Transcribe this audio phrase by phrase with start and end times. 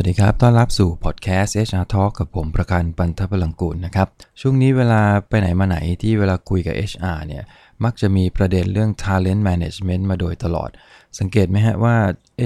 [0.00, 4.08] วัสดีครับ ต้อนรับสู่พอดแคสต์ HR Talk กับผมประกันปันทพลังกูลนะครับ
[4.40, 7.44] ช่วงนี้เวลาไปไหนมาไหนที่เวลาคุยกับ HR เนี่ย
[7.84, 10.70] มักจะมีประเด็นเรื่อง talent management มาโดยตลอด
[11.18, 11.96] สังเกตไหมฮะว่า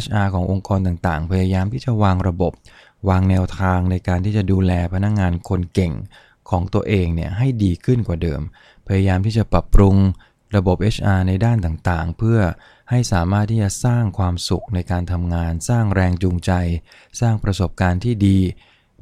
[0.04, 2.52] HR ขององค์กรต่างๆ พยายามที่จะวางระบบ
[3.08, 5.92] วางแนวทางในการที่จะดูแลพนักงงานคนเก่ง
[6.50, 8.40] ของตัวเองเนี่ยให้ดีขึ้นกว่าเดิม
[8.88, 9.96] พยายามที่จะปรับปรุง
[10.56, 12.38] ระบบ HR ในด้านต่างๆ เพื่อ
[12.94, 16.52] ให้สามารถที่จะสร้างความสุขในการทำงาน สร้างแรงจูงใจ
[17.20, 18.38] สร้างประสบการณ์ที่ดี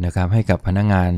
[0.05, 1.11] นะครับให้กับพนักงงาน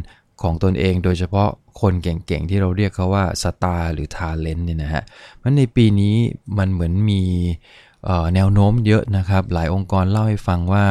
[0.42, 1.48] ของตนเอง โดยเฉพาะ
[1.80, 5.02] คนเก่งๆ ที่เราเรียกเขาว่าสตาร์หรือทาเลนต์เนี่ยนะฮะ
[5.42, 6.16] มันในปีนี้
[6.58, 7.22] มันเหมือนมี
[8.34, 10.86] แนวโน้มเยอะนะครับ หลายองค์กรเล่าให้ฟังว่า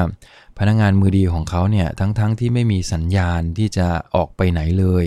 [0.59, 5.03] พนักงงานมือดีของเขาเนี่ยทั้งๆทที่ไม่มีสัญญาณที่จะออกไปไหนเลย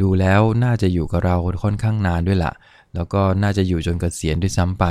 [0.00, 2.52] ดูแล้วน่าจะอยู่กับเราค่อนข้างนานด้วยละ่ะ
[2.94, 4.84] แล้วก็น่าจะอยู่จนกเกษียณด้วยซ้ำไป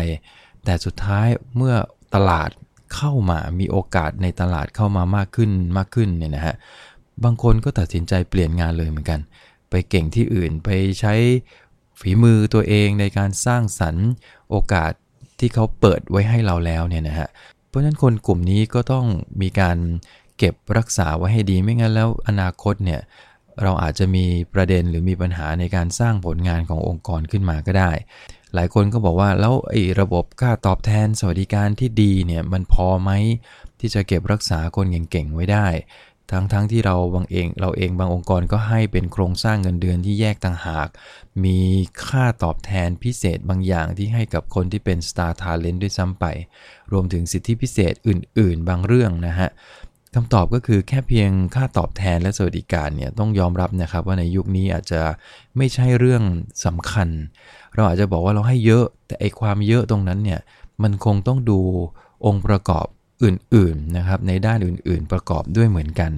[0.66, 1.76] แต่สุดท้ายเมื่อ
[2.16, 2.50] ตลาด
[2.96, 6.56] เข้ามามีโอกาสในตลาดเข้ามามากขึ้นมากขึ้นเนี่ยนะฮะ
[7.24, 9.20] บางคนก็ตัดสินใจเปลี่ยนงานเลยเหมือนกัน
[9.70, 11.14] ไปเก่งที่อื่นไปใช้
[12.00, 14.08] ฝีมือตัวเองในการสร้างสรรค์
[14.50, 14.92] โอกาส
[15.40, 17.28] ที่เขาเปิดไว้ให้เราแล้วเนี่ยนะฮะ
[17.68, 19.06] เพราะฉะนั้นคนกลุ่มนี้ก็ต้อง
[19.42, 19.78] มีการ
[20.38, 23.02] เก็บรักษาไว้ให้ดีไม่งั้นแล้วอนาคตเนี่ย
[23.64, 27.92] เราอาจจะมีประเด็นหรือมีปัญหาในการสร้างผลงานขององค์กรขึ้นมาก็ได้
[28.54, 33.12] หลายคนก็บอกว่าแล้วไอ้ระบบค่าตอบแทนสวัสดิการที่ดีเนี่ยมันพอไหม
[33.80, 35.68] ที่จะเก็บรักษาคนเก่งๆไว้ได้
[36.32, 40.88] ทั้งๆทที่เราบางเองเราเองบางองค์กรก็ให้เป็นโครงสร้างเงินเดือนที่แยกต่างหาก
[41.44, 41.60] มี
[42.06, 46.26] ค่าตอบแทนพิเศษบางอย่างที่ให้กับคนที่เป็น Star Talent ด้วยซ้ำไป
[46.92, 49.50] รวมถึงสิทธิพิเศษอื่น ๆ บางเรื่องนะฮะ
[50.16, 55.02] คำตอบก็คือแค่เพียงค่าตอบแทนและสวัสดิการเนี่ยต้องยอมรับนะครับว่าในยุคนี้อาจจะ
[55.58, 56.24] ไม่ใช่เรื่อง
[56.66, 57.10] สำคัญ
[57.76, 60.40] เราอาจจะบอกว่าเราให้เยอะแต่ไอความเยอะตรงนั้นเนี่ย
[60.84, 61.60] มันคงต้องดู
[62.26, 62.86] องค์ประกอบ
[63.24, 66.12] อื่นๆนะครับในด้านอื่นๆ ประกอบด้วยเหมือนกัน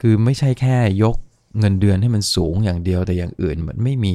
[0.00, 1.16] คือไม่ใช่แค่ยก
[1.58, 4.14] เงินเดือนให้มันสูงอย่างเดียวแต่อย่างอื่นมันไม่มี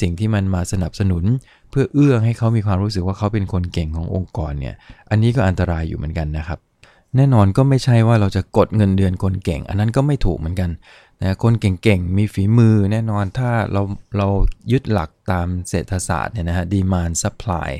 [0.00, 1.24] สิ่งที่มันมาสนับสนุน
[1.70, 4.74] เพื่อเอื้อให้เขามีความรู้สึกว่าเขาเป็นคนเก่งขององค์กรเนี่ย
[5.10, 6.58] อันนี้ก็อันตรายอยู่เหมือนกันนะครับ
[7.16, 10.70] แน่นอนก็ไม่ใช่ว่าเราจะกดเงินเดือนคนเก่ง อันนั้นก็ไม่ถูกเหมือนกัน
[11.22, 13.82] นะคนเก่งๆ มีฝีมือแน่นอนถ้าเรา
[14.16, 14.28] เรา
[14.72, 17.70] ยึดหลักตามเศรษฐศาสตร์เนี่ยนะฮะ demand supply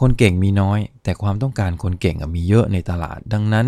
[0.00, 3.66] คนเก่งมีน้อย แต่ความต้องการคนเก่งมีเยอะในตลาด ดังนั้น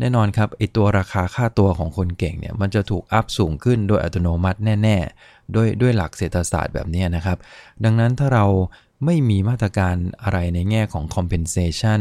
[0.00, 4.96] แน่นอนครับไอตัวราคาค่าตัวของคนเก่งเนี่ยมันจะถูกอัพสูงขึ้นโดยอัตโนมัติแน่
[5.26, 7.38] ๆ ด้วยด้วยหลักเศรษฐศาสตร์แบบนี้นะครับ
[7.84, 8.46] ดังนั้นถ้าเรา
[9.04, 12.00] ไม่มีมาตรการอะไรในแง่ของ compensation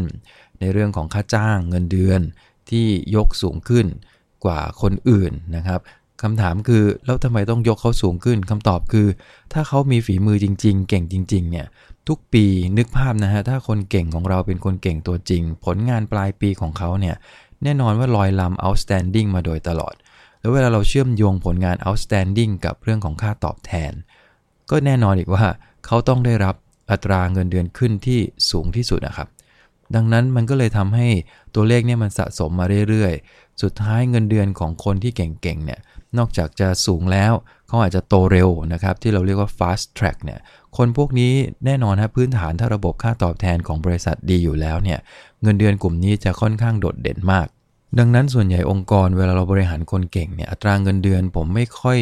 [0.59, 2.22] ในเรื่องของค่าจ้างเงินเดือน
[2.69, 3.85] ที่ยกสูงขึ้น
[4.45, 5.79] กว่าคนอื่นนะครับ
[6.22, 9.07] คำถามคือแล้วทำไมต้องยกเขาสูงขึ้นคำตอบคือ
[9.53, 11.67] ถ้าเขามีฝีมือจริง ๆ เก่งจริง ๆ เนี่ย
[12.07, 12.45] ทุกปี
[12.78, 17.16] นึกภาพนะฮะถ้าคนเก่งของเราเป็นคนเก่งตัวจริง ผลงานปลายปีของเขาเนี่ย
[17.63, 19.95] แน่นอนว่าลอยลำ outstanding มาโดยตลอด
[20.39, 23.94] แล้วเวลาเราเชื่อมโยงผลงาน outstanding กับเรื่องของค่าตอบแทน
[24.69, 25.45] ก็แน่นอนอีกว่า
[25.85, 26.56] เขาต้องได้รับ
[26.91, 28.19] อัตราเงินเดือนขึ้นที่
[28.51, 29.28] สูงที่สุดนะครับ
[29.96, 31.07] ดังนั้นมันก็เลยทำให้
[31.56, 35.79] ตัวเลขเนี่ยมันสะสมมาเรื่อยๆ สุดท้ายเงินเดือนของคนที่เก่งๆเนี่ย
[36.18, 37.34] นอกจากจะสูงแล้ว
[37.68, 40.40] เขาอาจจะโตเร็วนะครับ ที่เราเรียกว่า fast track เนี่ย
[40.78, 41.34] คนพวกนี้
[41.66, 45.00] แน่นอนนะพื้นฐานถ้าระบบค่าตอบแทนของบริษัทดีอยู่แล้วเนี่ย
[45.41, 47.47] เงินเดือนกลุ่มนี้จะค่อนข้างโดดเด่นมาก
[48.00, 52.00] ดังนั้นส่วนใหญ่องค์กรเวลาเราบริหารคนเก่งเนี่ยอัตราเงินเดือนผมไม่ค่อย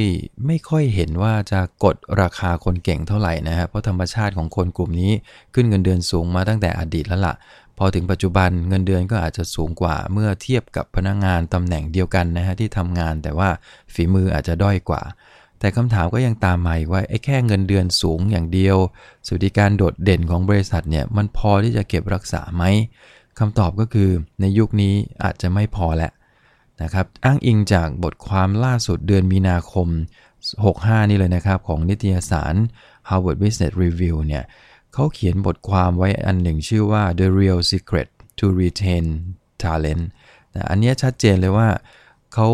[0.48, 5.12] ไม่ค่อยเห็นว่าจะกดราคาคนเก่งเท่าไหร่นะฮะเพราะธรรมชาติของคนกลุ่มนี้
[5.54, 7.36] ขึ้นเงินเดือนสูงมาตั้งแต่อดีตแล้วละ่ะ
[7.78, 13.50] พอถึงปัจจุบันเงินเดือนก็อาจจะสูงกว่าเมื่อเทียบกับพนักงงานตำแหน่งเดียวกันนะฮะที่ทำงานแต่ว่า
[13.94, 15.02] ฝีมืออาจจะด้อยกว่า
[15.60, 18.78] แต่คำถามก็ยังตามมาว่าไอ้แค่เงินเดือนสูงอย่างเดียว
[19.26, 22.64] สวัสดิการโดดเด่นของบริษัทเนี่ยมันพอที่จะเก็บรักษาไหม
[23.40, 24.10] คำตอบก็คือ
[24.42, 26.12] ในยุคนี้อาจจะไม่พอแล้ว
[26.84, 29.88] นะครับอ้างอิงจากบทความล่าสุดเดือนมีนาคม
[30.50, 32.56] 65 นี่เลยนะครับ ของนิตยสาร
[33.10, 34.44] Harvard Business Review เนี่ย
[34.94, 38.08] เขาเขียนบทความไว้อันหนึ่งชื่อว่า The Real Secret
[38.40, 39.06] to Retain
[39.62, 40.04] Talent
[40.56, 41.68] นะอันนี้ชัดเจนเลยว่า
[42.34, 42.48] เขา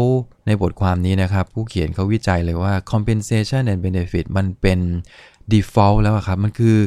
[0.47, 4.79] ในบทความนี้นะครับ ผู้เขียนเขาวิจัยเลยว่า compensation and benefit มันเป็น
[5.51, 6.77] default แล้วครับ มันคือ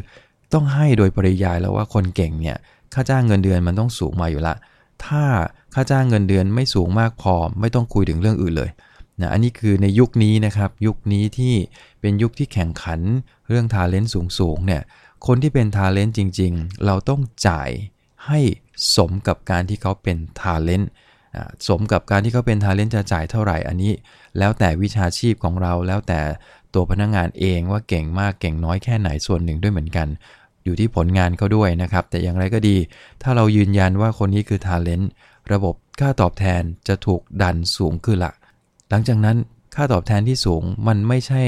[0.52, 2.58] ต้องให้โดยปริยายแล้วว่าคนเก่งเนี่ย
[2.94, 4.54] ค่าจ้างเงินเดือนมันต้องสูงมากอยู่ละ
[5.04, 5.24] ถ้า
[5.74, 8.70] ค่าจ้างเงินเดือนไม่สูงมากพอไม่ต้องคุยถึงเรื่องอื่นเลย
[9.20, 11.54] นะอันนี้คือในยุคนี้นะครับ ยุคนี้ที่
[12.00, 13.00] เป็นยุคที่แข่งขัน
[13.48, 14.82] เรื่อง talent สูงๆเนี่ย
[15.26, 17.70] คนที่เป็น talent จริง ๆ เราต้องจ่าย
[18.26, 18.40] ให้
[18.96, 20.90] สมกับการที่เขาเป็น talent
[21.68, 23.92] สมกับการที่เขาเป็น talent จะจ่ายเท่าไหร่อันนี้
[24.38, 26.20] แล้วแต่วิชาชีพของเราแล้วแต่
[26.74, 30.08] ตัวพนักงานเองว่าเก่งมากเก่งน้อยแค่ไหนส่วนหนึ่งด้วยเหมือนกัน
[30.64, 32.76] อยู่ที่ผลงานเขาด้วยนะครับ แต่อย่างไรก็ดี
[33.22, 35.10] ถ้าเรายืนยันว่าคนนี้คือ talent
[35.52, 38.32] ระบบค่าตอบแทนจะถูกดันสูงขึ้นละ
[38.90, 39.36] หลังจากนั้น
[39.74, 41.42] ค่าตอบแทนที่สูงมันไม่ใช่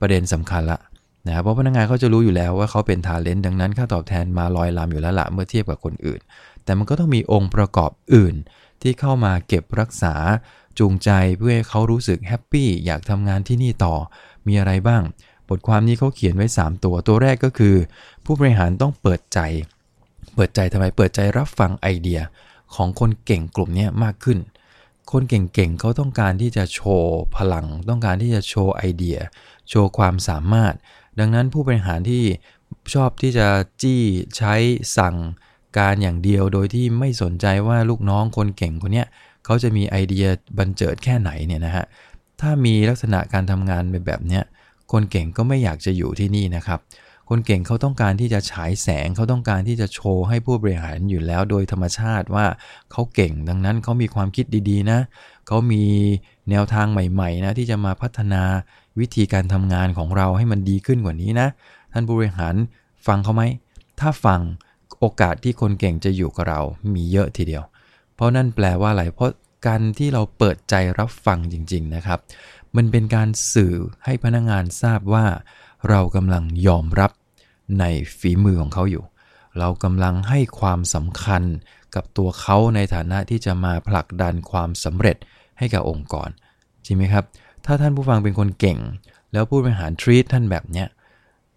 [0.00, 0.80] ประเด็นสำคัญละ
[1.26, 6.20] นะเพราะพนักงานเขาจะรู้อยู่แล้วว่าเขาเป็น talent ดังนั้นค่าตอบแทนมาลอยลำอยู่แล้วละเมื่อเทียบกับคนอื่น
[6.64, 8.34] แต่มันก็ต้องมีองค์ประกอบอื่น
[8.82, 10.14] ที่เข้ามาเก็บรักษา
[10.78, 13.94] จูงใจเพื่อให้เขารู้สึก happy อยากทำงานที่นี่ต่อ
[14.46, 15.02] มีอะไรบ้าง
[15.48, 17.74] บทความนี้เขาเขียนไว้ 3 ตัว ตัวแรกก็คือ
[18.24, 19.38] ผู้บริหารต้องเปิดใจ
[20.34, 22.20] เปิดใจทำไม เปิดใจรับฟังไอเดีย
[22.74, 24.38] ของคนเก่งกลุ่มนี้มากขึ้น
[25.12, 29.18] คนเก่งๆเขาต้องการที่จะโชว์พลัง ต้องการที่จะโชว์ไอเดีย
[29.68, 30.74] โชว์ความสามารถ
[31.18, 32.24] ดังนั้นผู้บริหารที่
[32.94, 33.48] ชอบที่จะ
[33.82, 34.02] จี้
[34.36, 34.54] ใช้
[34.98, 35.16] สั่ง
[35.78, 39.04] การอย่างเดียวโดยที่ไม่สนใจว่าลูกน้องคนเก่งคนนี้
[39.44, 40.26] เขาจะมีไอเดีย
[40.58, 41.84] บันเจิดแค่ไหนเนี่ยนะฮะ
[42.40, 44.42] ถ้ามีลักษณะการทำงานเป็นแบบเนี้ย
[44.92, 46.80] คนเก่งก็ไม่อยากจะอยู่ที่นี่นะครับ
[47.28, 52.46] คนเก่งเขาต้องการที่จะฉายแสงเขาต้องการที่จะโชว์ให้ผู้บริหารอยู่แล้วโดยธรรมชาติว่า
[52.92, 54.98] เขาเก่งดังนั้นเขามีความคิดดีๆนะ
[55.46, 55.84] เขามี
[56.50, 58.42] แนวทางใหม่ๆนะที่จะมาพัฒนา
[59.00, 61.48] วิธีการทำงานของเราให้มันดีขึ้นกว่านี้นะ
[61.92, 62.54] ท่านผู้บริหาร
[63.06, 63.42] ฟังเขาไหม
[64.00, 64.40] ถ้าฟัง
[65.00, 66.60] โอกาสที่คนเก่งจะอยู่กับเรา
[66.94, 67.64] มีเยอะทีเดียว
[68.14, 69.30] เพราะนั่นแปลว่าอะไรเพราะ
[69.66, 72.18] การที่เราเปิดใจรับฟังจริง ๆนะครับ
[72.76, 73.74] มันเป็นการสื่อ
[74.04, 75.26] ให้พนักงานทราบว่า
[75.88, 77.10] เรากำลังยอมรับ
[77.80, 77.84] ใน
[78.18, 79.04] ฝีมือของเขาอยู่
[79.58, 81.42] เรากำลังให้ความสำคัญ
[81.94, 85.16] กับตัวเขาในฐานะที่จะมาผลักดันความสำเร็จ
[85.58, 86.28] ให้กับองค์กร
[86.84, 87.24] จริงไหมครับ
[87.64, 88.78] ถ้าท่านผู้ฟังเป็นคนเก่ง
[89.32, 90.88] แล้วผู้บริหาร treat ท่านแบบเนี้ย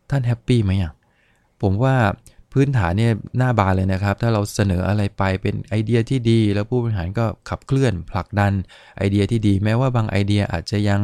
[0.10, 0.94] ท่าน happy ไหมอะ
[1.62, 1.96] ผมว่า
[2.54, 8.54] พื้นฐานเนี่ยหน้าบานเลยนะครับ ถ้าเราเสนออะไรไปเป็นไอเดียที่ดี แล้วผู้บริหารก็ขับเคลื่อนผลักดัน
[8.98, 11.02] ไอเดียที่ดี แม้ว่าบางไอเดียอาจจะยัง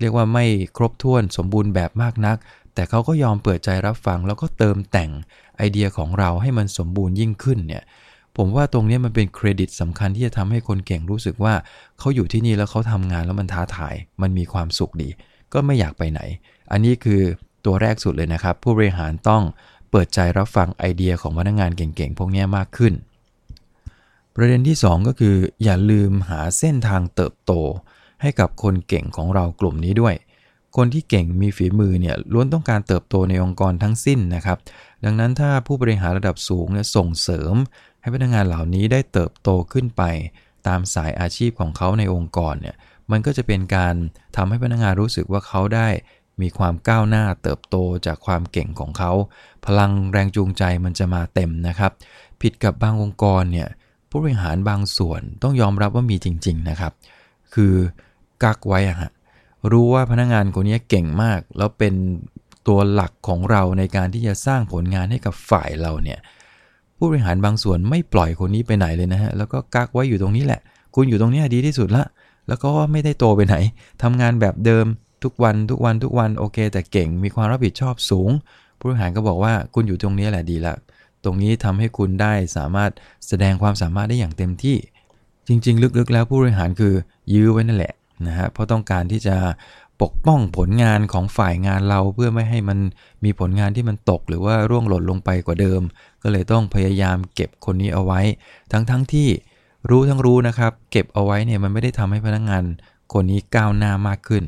[0.00, 0.44] เรียกว่าไม่
[0.76, 2.36] ครบถ้วนสมบูรณ์แบบมากนัก
[2.74, 5.10] แต่เขาก็ยอมเปิดใจรับฟัง แล้วก็เติมแต่ง
[5.56, 7.82] ไอเดียของเราให้มันสมบูรณ์ยิ่งขึ้นเนี่ย
[8.36, 11.54] ผมว่าตรงนี้มันเป็นเครดิตสำคัญที่จะทำให้คนเก่งรู้สึกว่า
[11.98, 15.08] เขาอยู่ที่นี่แล้วเขาทำงานแล้วมันท้าทาย มันมีความสุขดี
[15.52, 16.20] ก็ไม่อยากไปไหน
[16.70, 17.20] อันนี้คือ
[17.64, 19.42] ตัวแรกสุดเลยนะครับ ผู้บริหารต้อง
[19.90, 22.94] เปิดใจรับฟังไอเดียของพนักงานเก่งๆ พวกนี้มากขึ้น
[24.34, 27.52] ประเด็นที่ 2 ก็คือ อย่าลืมหาเส้นทางเติบโต
[28.22, 30.14] ให้กับคนเก่งของเรากลุ่มนี้ด้วย
[30.76, 34.58] คนที่เก่งมีฝีมือเนี่ยล้วนต้องการเติบโตในองค์กรทั้งสิ้นนะครับ
[35.04, 37.54] ดังนั้นถ้าผู้บริหารระดับสูงเนี่ยส่งเสริม
[38.00, 40.02] ให้พนักงานเหล่านี้ได้เติบโตขึ้นไป
[40.66, 42.76] ตามสายอาชีพของเขาในองค์กรเนี่ย
[43.10, 43.94] มันก็จะเป็นการ
[44.36, 45.88] ทำให้พนักงานรู้สึกว่าเขาได้
[46.42, 49.12] มีความก้าวหน้าเติบโตจากความเก่งของเขา
[49.66, 51.92] พลังแรงจูงใจมันจะมาเต็มนะครับ
[52.40, 53.68] ผิดกับบางองค์กรเนี่ย
[54.10, 56.92] ผู้บริหารบางส่วนต้องยอมรับว่ามีจริง ๆนะครับ
[57.54, 57.74] คือ
[58.44, 59.10] กักไว้อะฮะ
[59.72, 61.94] รู้ว่าพนักงานคนนี้เก่งมาก แล้วเป็น
[62.66, 66.18] ตัวหลักของเราในการที่จะสร้างผลงานให้กับฝ่ายเราเนี่ย
[66.96, 70.60] ผู้บริหารบางส่วนไม่ปล่อยคนนี้ไปไหนเลยนะฮะแล้วก็กักไว้อยู่ตรงนี้แหละ
[70.94, 72.04] คุณอยู่ตรงนี้ดีที่สุดละ
[72.48, 73.56] แล้วก็ไม่ได้โตไปไหน
[74.02, 74.86] ทำงานแบบเดิม
[75.22, 78.30] ทุกวันทุกวันทุกวันโอเค แต่เก่งมีความรับผิดชอบสูง
[78.78, 80.74] ผู้บริหารก็บอกว่าคุณอยู่ตรงนี้แหละดีละ
[81.24, 82.90] ตรงนี้ทำให้คุณได้สามารถ
[83.28, 84.76] แสดงความสามารถได้อย่างเต็มที่
[85.48, 86.94] จริง ๆ ลึกๆ แล้วผู้บริหารคือ
[87.32, 87.92] ยื้อไว้นั่นแหละ
[88.26, 89.36] นะฮะเพราะต้องการที่จะ
[90.02, 92.78] ปกป้องผลงานของฝ่ายงานเราเพื่อไม่ให้มัน
[93.24, 95.82] มีผลงานที่มันตกหรือว่าร่วงหล่นลงไปกว่าเดิม
[96.22, 98.20] ก็เลยต้องพยายามเก็บคนนี้เอาไว้
[98.72, 99.28] ทั้งๆที่
[99.90, 102.64] รู้ทั้งรู้นะครับ เก็บเอาไว้เนี่ยมันไม่ได้ทำให้พนักงาน
[103.12, 104.44] คนนี้ก้าวหน้ามากขึ้น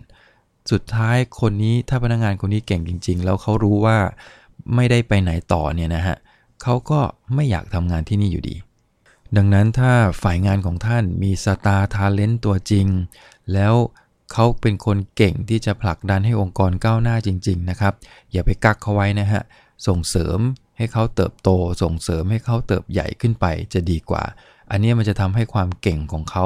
[0.70, 3.98] สุดท้ายคนนี้ถ้าพนักงานคนนี้เก่งจริง ๆ แล้วเขารู้ว่า
[4.75, 6.16] ไม่ได้ไปไหนต่อเนี่ยนะฮะ
[6.62, 7.00] เขาก็
[7.34, 8.56] ไม่อยากทำงานที่นี่อยู่ดี
[9.37, 12.87] ดังนั้นถ้าฝ่ายงานของท่านมี star talent ตัวจริง
[13.52, 13.75] แล้ว
[14.32, 17.94] เขาเป็นคนเก่งที่จะผลักดันให้องค์กรก้าวหน้าจริง ๆ นะครับ
[18.32, 19.42] อย่าไปกักเขาไว้นะฮะ
[19.87, 20.38] ส่งเสริม
[20.76, 21.48] ให้เขาเติบโต
[21.82, 24.22] ส่งเสริมให้เขาเติบใหญ่ขึ้นไปจะดีกว่า
[24.70, 26.44] อันนี้มันจะทำให้ความเก่งของเขา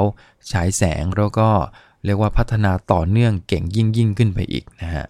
[0.51, 1.49] ฉายแสงแล้วก็
[2.05, 5.05] เรียกว่าพัฒนาต่อเนื่องเก่งยิ่งยิ่งขึ้นไปอีกนะฮะ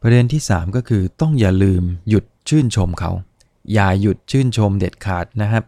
[0.00, 3.10] ประเด็นที่ 3 ก็คือต้องอย่าลืมหยุดชื่นชมเขา
[3.72, 5.64] อย่าหยุดชื่นชมเด็ดขาดนะครับ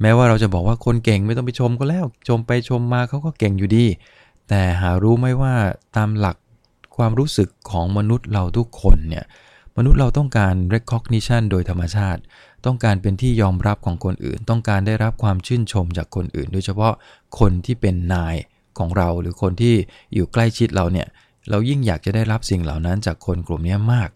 [0.00, 3.84] แม้ว่าเราจะบอกว่าคนเก่งไม่ต้องไปชมก็แล้วชมไปชมมาเขาก็เก่งอยู่ดี
[4.48, 5.54] แต่หารู้ไหมว่า
[5.96, 6.36] ตามหลัก
[6.96, 9.24] ความรู้สึกของมนุษย์เราทุกคนเนี่ย
[9.76, 12.20] มนุษย์เราต้องการ recognition โดยธรรมชาติ
[12.66, 16.92] ต้องการเป็นที่ยอมรับของคนอื่น ต้องการได้รับความชื่นชมจากคนอื่น โดยเฉพาะ
[17.38, 18.34] คนที่เป็นนาย
[18.80, 19.74] ของเราหรือคนที่
[20.14, 21.06] อยู่ใกล้ชิดเราเนี่ย
[21.50, 24.10] เรายิ่งอยากจะได้รับสิ่งเหล่านั้นจากคนกลุ่มนี้มาก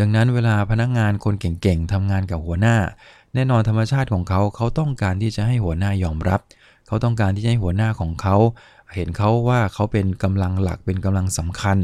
[0.00, 2.76] ดังนั้นเวลาพนักงงานคนเก่งๆทำงานกับหัวหน้า
[3.34, 6.40] แน่นอนธรรมชาติของเขาเขาต้องการที่จะให้หัวหน้ายอมรับ
[6.86, 8.36] เขาต้องการที่จะให้หัวหน้าของเขา
[8.94, 11.78] เห็นเขาว่าเขาเป็นกำลังหลักเป็นกำลังสำคัญ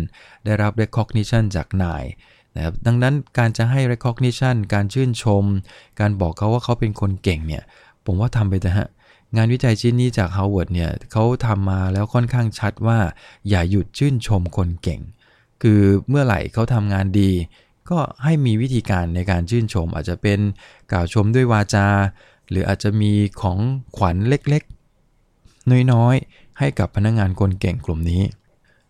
[0.44, 2.04] ได้รับ recognition จากนาย
[2.56, 5.44] นะครับดังนั้นการจะให้ recognition การชื่นชม
[6.00, 7.62] การบอกเขาว่าเขาเป็นคนเก่งเนี่ย
[8.04, 8.88] ผมว่าทำไปเถอะฮะ
[9.36, 12.98] งานวิจัยชิ้นนี้จาก Harvard เนี่ยเขาทำมาแล้วค่อนข้างชัดว่า
[13.48, 15.00] อย่าหยุดชื่นชมคนเก่ง
[15.62, 17.30] คือเมื่อไหร่เขาทำงานดี
[17.90, 20.38] ก็ให้มีวิธีการในการชื่นชม อาจจะเป็น
[20.92, 21.86] กล่าวชมด้วยวาจา
[22.50, 23.58] หรืออาจจะมีของ
[23.96, 28.22] ขวัญเล็กๆ น้อยๆ ให้กับพนักงงานคนเก่งกลุ่มนี้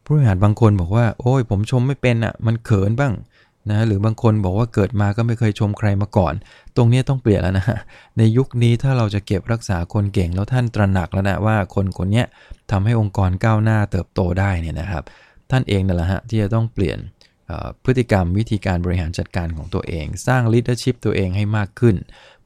[0.04, 3.12] ผู้บริหารบางคนบอกว่า โอ้ยผมชมไม่เป็นอะ่ะมันเขินบ้าง
[3.68, 6.34] นะหรือบางคนบอกว่าเกิดมาก็ไม่เคยชมใครมาก่อน
[6.76, 7.66] ตรงนี้ต้องเปลี่ยนแล้วนะ
[8.18, 12.24] ในยุคนี้ถ้าเราจะเก็บรักษาคนเก่งแล้วท่านตระหนักแล้วนะว่าคนคนนี้
[12.70, 15.04] ทำให้องค์กรก้าวหน้าเติบโตได้เนี่ยนะครับ
[15.50, 16.98] ท่านเองนั่นแหละฮะที่จะต้องเปลี่ยน
[17.84, 21.96] พฤติกรรมวิธีการบริหารจัดการของตัวเอง สร้าง leadership ตัวเองให้มากขึ้น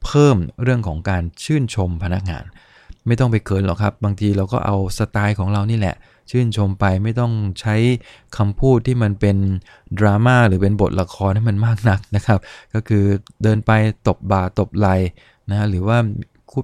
[0.03, 2.45] เพิ่มเรื่องของการชื่นชมพนักงาน
[3.07, 5.95] ไม่ต้องไปเขินหรอกครับ บางทีเราก็เอาสไตล์ของเรานี่แหละ
[6.29, 7.75] ชื่นชมไปไม่ต้องใช้
[8.37, 9.37] คำพูดที่มันเป็น
[9.99, 12.39] ดราม่าหรือเป็นบทละครให้มันมากนักนะครับ
[12.73, 13.03] ก็คือ
[13.43, 13.71] เดินไป
[14.07, 14.87] ตบบ่าตบไหล
[15.49, 15.97] นะหรือว่า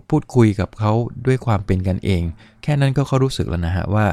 [0.10, 0.92] พูดคุยกับเขา
[1.26, 2.22] ด้วยความเป็นกันเอง
[2.64, 4.06] แค่นั้นก็เขารู้สึกแล้วนะฮะว่า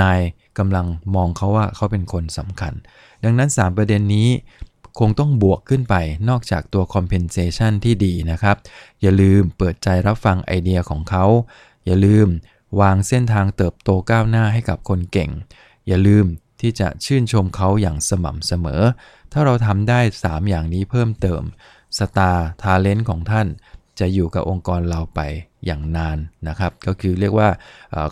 [0.00, 0.20] นาย
[0.58, 2.72] กำลังมองเขาว่าเขาเป็นคนสำคัญ
[3.24, 4.28] ดังนั้น 3 ประเด็นนี้
[4.98, 5.94] คงต้องบวกขึ้นไป
[6.28, 8.56] นอกจากตัว compensation ที่ดีนะครับ
[9.02, 11.24] อย่าลืมเปิดใจรับฟังไอเดียของเขา
[11.86, 12.28] อย่าลืม
[12.80, 15.30] วางเส้นทางเติบโตก้าวหน้าให้กับคนเก่ง
[15.88, 16.24] อย่าลืม
[16.60, 18.82] ที่จะชื่นชมเขาอย่างสม่ำเสมอ
[19.32, 21.42] ถ้าเราทำได้ 3 อย่างนี้เพิ่มเติม
[21.98, 23.46] สตาร์ทาเลนต์ของท่าน
[23.98, 25.20] จะอยู่กับองค์กรเราไป
[25.66, 27.48] อย่างนานนะครับ ก็คือเรียกว่า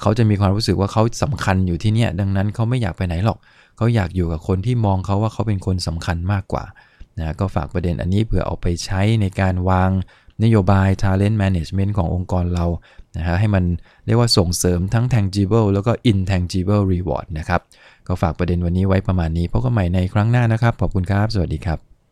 [0.01, 3.39] เขาจะมีความรู้สึกว่าเขาสำคัญอยู่ที่นี่ดังนั้นเขาไม่อยากไปไหนหรอก
[3.77, 6.65] เขาอยากอยู่กับคนที่มองเขาว่าเขาเป็นคนสำคัญมากกว่า
[7.19, 9.91] นะก็ฝากประเด็นอันนี้เผื่อเอาไปใช้ในการวาง
[10.45, 12.67] นโยบาย Talent Management ขององค์กรเรา
[13.17, 13.65] นะฮะให้มัน
[14.07, 17.61] เรียกว่าส่งเสริมทั้ง tangible แล้วก็ intangible reward นะครับ
[18.07, 21.92] ก็ฝากประเด็นวันนี้ไว้ประมาณนี้พบกันใหม่ในครั้งหน้านะครับ ขอบคุณครับ สวัสดีครับ